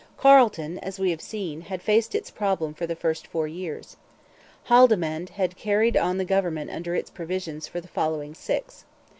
[0.17, 3.97] Carleton, as we have seen, had faced its problem for the first four years.
[4.63, 8.85] Haldimand had carried on the government under its provisions for the following six.